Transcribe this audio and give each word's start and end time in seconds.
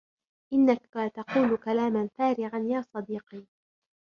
إنك 0.53 0.79
تقول 1.15 1.57
كلاما 1.57 2.09
فارغا 2.17 2.59
يا 2.69 2.81
صديقي. 2.93 3.45